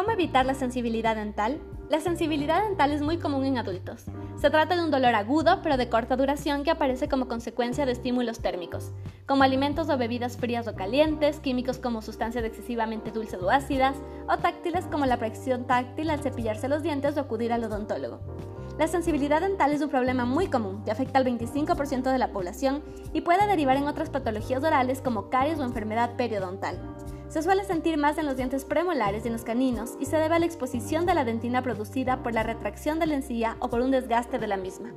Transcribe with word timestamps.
¿Cómo 0.00 0.12
evitar 0.12 0.46
la 0.46 0.54
sensibilidad 0.54 1.14
dental? 1.14 1.60
La 1.90 2.00
sensibilidad 2.00 2.62
dental 2.66 2.90
es 2.90 3.02
muy 3.02 3.18
común 3.18 3.44
en 3.44 3.58
adultos. 3.58 4.06
Se 4.40 4.48
trata 4.48 4.74
de 4.74 4.82
un 4.82 4.90
dolor 4.90 5.14
agudo 5.14 5.60
pero 5.62 5.76
de 5.76 5.90
corta 5.90 6.16
duración 6.16 6.64
que 6.64 6.70
aparece 6.70 7.06
como 7.06 7.28
consecuencia 7.28 7.84
de 7.84 7.92
estímulos 7.92 8.40
térmicos, 8.40 8.92
como 9.26 9.42
alimentos 9.42 9.90
o 9.90 9.98
bebidas 9.98 10.38
frías 10.38 10.66
o 10.68 10.74
calientes, 10.74 11.40
químicos 11.40 11.76
como 11.76 12.00
sustancias 12.00 12.44
excesivamente 12.44 13.10
dulces 13.10 13.42
o 13.42 13.50
ácidas, 13.50 13.94
o 14.26 14.38
táctiles 14.38 14.86
como 14.86 15.04
la 15.04 15.18
presión 15.18 15.66
táctil 15.66 16.08
al 16.08 16.22
cepillarse 16.22 16.66
los 16.66 16.82
dientes 16.82 17.18
o 17.18 17.20
acudir 17.20 17.52
al 17.52 17.64
odontólogo. 17.64 18.20
La 18.78 18.88
sensibilidad 18.88 19.42
dental 19.42 19.70
es 19.74 19.82
un 19.82 19.90
problema 19.90 20.24
muy 20.24 20.46
común 20.46 20.82
que 20.82 20.92
afecta 20.92 21.18
al 21.18 21.26
25% 21.26 22.10
de 22.10 22.18
la 22.18 22.32
población 22.32 22.82
y 23.12 23.20
puede 23.20 23.46
derivar 23.46 23.76
en 23.76 23.86
otras 23.86 24.08
patologías 24.08 24.64
orales 24.64 25.02
como 25.02 25.28
caries 25.28 25.58
o 25.58 25.64
enfermedad 25.64 26.16
periodontal. 26.16 26.80
Se 27.30 27.42
suele 27.42 27.64
sentir 27.64 27.96
más 27.96 28.18
en 28.18 28.26
los 28.26 28.36
dientes 28.36 28.64
premolares 28.64 29.24
y 29.24 29.28
en 29.28 29.34
los 29.34 29.44
caninos 29.44 29.92
y 30.00 30.06
se 30.06 30.16
debe 30.16 30.34
a 30.34 30.38
la 30.40 30.46
exposición 30.46 31.06
de 31.06 31.14
la 31.14 31.24
dentina 31.24 31.62
producida 31.62 32.24
por 32.24 32.34
la 32.34 32.42
retracción 32.42 32.98
de 32.98 33.06
la 33.06 33.14
encía 33.14 33.56
o 33.60 33.70
por 33.70 33.82
un 33.82 33.92
desgaste 33.92 34.40
de 34.40 34.48
la 34.48 34.56
misma. 34.56 34.90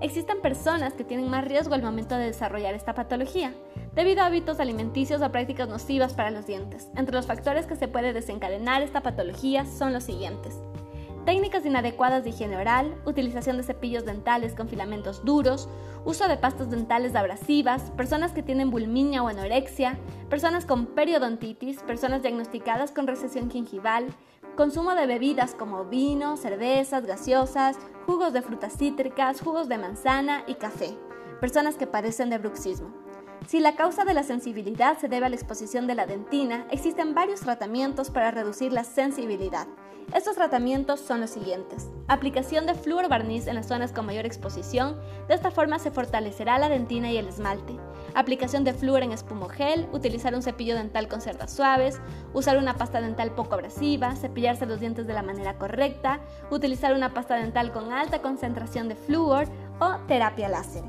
Existen 0.00 0.40
personas 0.40 0.92
que 0.92 1.02
tienen 1.02 1.28
más 1.28 1.44
riesgo 1.44 1.74
al 1.74 1.82
momento 1.82 2.14
de 2.14 2.26
desarrollar 2.26 2.74
esta 2.74 2.94
patología, 2.94 3.52
debido 3.96 4.22
a 4.22 4.26
hábitos 4.26 4.60
alimenticios 4.60 5.20
o 5.22 5.32
prácticas 5.32 5.68
nocivas 5.68 6.14
para 6.14 6.30
los 6.30 6.46
dientes. 6.46 6.86
Entre 6.94 7.16
los 7.16 7.26
factores 7.26 7.66
que 7.66 7.74
se 7.74 7.88
puede 7.88 8.12
desencadenar 8.12 8.82
esta 8.82 9.00
patología 9.00 9.66
son 9.66 9.92
los 9.92 10.04
siguientes 10.04 10.54
técnicas 11.26 11.66
inadecuadas 11.66 12.22
de 12.22 12.30
higiene 12.30 12.56
oral, 12.56 12.96
utilización 13.04 13.56
de 13.56 13.64
cepillos 13.64 14.06
dentales 14.06 14.54
con 14.54 14.68
filamentos 14.68 15.24
duros, 15.24 15.68
uso 16.04 16.28
de 16.28 16.36
pastas 16.36 16.70
dentales 16.70 17.16
abrasivas, 17.16 17.90
personas 17.96 18.30
que 18.30 18.44
tienen 18.44 18.70
bulminia 18.70 19.24
o 19.24 19.28
anorexia, 19.28 19.98
personas 20.30 20.64
con 20.64 20.86
periodontitis, 20.86 21.82
personas 21.82 22.22
diagnosticadas 22.22 22.92
con 22.92 23.08
recesión 23.08 23.50
gingival, 23.50 24.06
consumo 24.56 24.94
de 24.94 25.06
bebidas 25.06 25.56
como 25.56 25.84
vino, 25.84 26.36
cervezas, 26.36 27.04
gaseosas, 27.04 27.76
jugos 28.06 28.32
de 28.32 28.42
frutas 28.42 28.76
cítricas, 28.78 29.40
jugos 29.40 29.68
de 29.68 29.78
manzana 29.78 30.44
y 30.46 30.54
café, 30.54 30.96
personas 31.40 31.74
que 31.74 31.88
padecen 31.88 32.30
de 32.30 32.38
bruxismo. 32.38 32.94
Si 33.48 33.58
la 33.58 33.74
causa 33.74 34.04
de 34.04 34.14
la 34.14 34.22
sensibilidad 34.22 34.96
se 34.96 35.08
debe 35.08 35.26
a 35.26 35.28
la 35.28 35.36
exposición 35.36 35.88
de 35.88 35.96
la 35.96 36.06
dentina, 36.06 36.66
existen 36.70 37.14
varios 37.14 37.40
tratamientos 37.40 38.10
para 38.10 38.30
reducir 38.30 38.72
la 38.72 38.84
sensibilidad. 38.84 39.66
Estos 40.14 40.36
tratamientos 40.36 41.00
son 41.00 41.20
los 41.20 41.30
siguientes. 41.30 41.88
Aplicación 42.06 42.64
de 42.64 42.74
flúor 42.74 43.08
barniz 43.08 43.48
en 43.48 43.56
las 43.56 43.66
zonas 43.66 43.90
con 43.90 44.06
mayor 44.06 44.24
exposición, 44.24 44.96
de 45.26 45.34
esta 45.34 45.50
forma 45.50 45.80
se 45.80 45.90
fortalecerá 45.90 46.58
la 46.58 46.68
dentina 46.68 47.10
y 47.10 47.16
el 47.16 47.26
esmalte. 47.26 47.76
Aplicación 48.14 48.62
de 48.62 48.72
flúor 48.72 49.02
en 49.02 49.10
espumogel, 49.10 49.88
utilizar 49.92 50.34
un 50.34 50.42
cepillo 50.42 50.76
dental 50.76 51.08
con 51.08 51.20
cerdas 51.20 51.52
suaves, 51.52 52.00
usar 52.32 52.56
una 52.56 52.76
pasta 52.76 53.00
dental 53.00 53.32
poco 53.32 53.54
abrasiva, 53.54 54.14
cepillarse 54.14 54.64
los 54.64 54.78
dientes 54.78 55.08
de 55.08 55.12
la 55.12 55.22
manera 55.22 55.58
correcta, 55.58 56.20
utilizar 56.50 56.94
una 56.94 57.12
pasta 57.12 57.34
dental 57.34 57.72
con 57.72 57.92
alta 57.92 58.22
concentración 58.22 58.88
de 58.88 58.94
flúor 58.94 59.48
o 59.80 59.96
terapia 60.06 60.48
láser. 60.48 60.84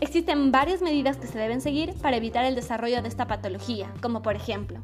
Existen 0.00 0.52
varias 0.52 0.82
medidas 0.82 1.16
que 1.16 1.26
se 1.26 1.38
deben 1.38 1.62
seguir 1.62 1.94
para 1.94 2.18
evitar 2.18 2.44
el 2.44 2.54
desarrollo 2.54 3.00
de 3.00 3.08
esta 3.08 3.26
patología, 3.26 3.92
como 4.02 4.22
por 4.22 4.36
ejemplo, 4.36 4.82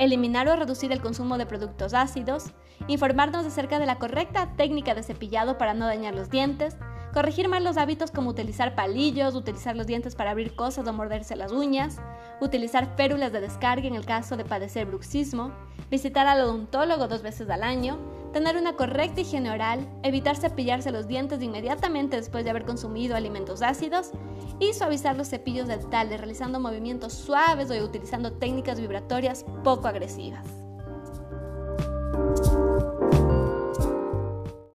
eliminar 0.00 0.48
o 0.48 0.56
reducir 0.56 0.90
el 0.92 1.02
consumo 1.02 1.36
de 1.36 1.44
productos 1.44 1.92
ácidos, 1.92 2.52
informarnos 2.88 3.44
acerca 3.44 3.78
de 3.78 3.84
la 3.84 3.98
correcta 3.98 4.48
técnica 4.56 4.94
de 4.94 5.02
cepillado 5.02 5.58
para 5.58 5.74
no 5.74 5.86
dañar 5.86 6.14
los 6.14 6.30
dientes, 6.30 6.78
corregir 7.12 7.48
malos 7.48 7.76
hábitos 7.76 8.10
como 8.10 8.30
utilizar 8.30 8.74
palillos, 8.74 9.34
utilizar 9.34 9.76
los 9.76 9.86
dientes 9.86 10.14
para 10.14 10.30
abrir 10.30 10.56
cosas 10.56 10.88
o 10.88 10.92
morderse 10.94 11.36
las 11.36 11.52
uñas, 11.52 11.98
utilizar 12.40 12.96
férulas 12.96 13.30
de 13.30 13.42
descarga 13.42 13.86
en 13.86 13.94
el 13.94 14.06
caso 14.06 14.38
de 14.38 14.46
padecer 14.46 14.86
bruxismo, 14.86 15.52
visitar 15.90 16.26
al 16.26 16.40
odontólogo 16.40 17.06
dos 17.06 17.20
veces 17.20 17.50
al 17.50 17.62
año, 17.62 17.98
tener 18.32 18.56
una 18.56 18.76
correcta 18.76 19.20
higiene 19.20 19.50
oral, 19.50 19.88
evitar 20.02 20.36
cepillarse 20.36 20.90
los 20.92 21.06
dientes 21.06 21.42
inmediatamente 21.42 22.16
después 22.16 22.44
de 22.44 22.50
haber 22.50 22.64
consumido 22.64 23.16
alimentos 23.16 23.62
ácidos 23.62 24.10
y 24.58 24.72
suavizar 24.72 25.16
los 25.16 25.28
cepillos 25.28 25.68
dentales 25.68 26.18
realizando 26.18 26.60
movimientos 26.60 27.12
suaves 27.12 27.70
o 27.70 27.84
utilizando 27.84 28.32
técnicas 28.32 28.80
vibratorias 28.80 29.44
poco 29.64 29.88
agresivas. 29.88 30.59